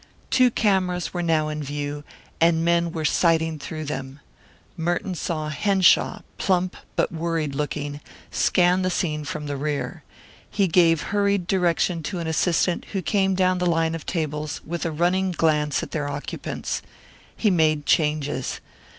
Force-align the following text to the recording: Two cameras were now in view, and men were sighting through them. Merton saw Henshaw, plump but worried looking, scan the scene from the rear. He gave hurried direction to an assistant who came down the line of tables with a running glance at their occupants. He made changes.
Two 0.31 0.49
cameras 0.49 1.13
were 1.13 1.21
now 1.21 1.47
in 1.49 1.61
view, 1.61 2.03
and 2.39 2.65
men 2.65 2.91
were 2.91 3.05
sighting 3.05 3.59
through 3.59 3.85
them. 3.85 4.19
Merton 4.75 5.13
saw 5.13 5.49
Henshaw, 5.49 6.21
plump 6.39 6.75
but 6.95 7.11
worried 7.11 7.53
looking, 7.53 7.99
scan 8.31 8.81
the 8.81 8.89
scene 8.89 9.23
from 9.23 9.45
the 9.45 9.55
rear. 9.55 10.01
He 10.49 10.65
gave 10.67 11.03
hurried 11.13 11.45
direction 11.45 12.01
to 12.01 12.17
an 12.17 12.25
assistant 12.25 12.85
who 12.93 13.03
came 13.03 13.35
down 13.35 13.59
the 13.59 13.67
line 13.67 13.93
of 13.93 14.07
tables 14.07 14.59
with 14.65 14.87
a 14.87 14.91
running 14.91 15.33
glance 15.33 15.83
at 15.83 15.91
their 15.91 16.09
occupants. 16.09 16.81
He 17.37 17.51
made 17.51 17.85
changes. 17.85 18.59